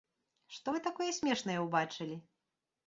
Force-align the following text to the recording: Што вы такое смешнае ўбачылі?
Што 0.55 0.67
вы 0.77 0.81
такое 0.87 1.11
смешнае 1.21 1.59
ўбачылі? 1.69 2.23